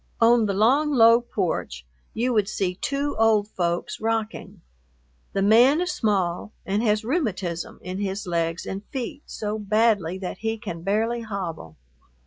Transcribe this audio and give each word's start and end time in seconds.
On 0.19 0.47
the 0.47 0.53
long, 0.55 0.91
low 0.91 1.21
porch 1.21 1.85
you 2.15 2.33
would 2.33 2.49
see 2.49 2.73
two 2.73 3.15
old 3.19 3.47
folks 3.47 3.99
rocking. 4.01 4.61
The 5.33 5.43
man 5.43 5.79
is 5.79 5.91
small, 5.91 6.53
and 6.65 6.81
has 6.81 7.05
rheumatism 7.05 7.77
in 7.83 7.99
his 7.99 8.25
legs 8.25 8.65
and 8.65 8.83
feet 8.85 9.21
so 9.27 9.59
badly 9.59 10.17
that 10.17 10.39
he 10.39 10.57
can 10.57 10.81
barely 10.81 11.21
hobble. 11.21 11.77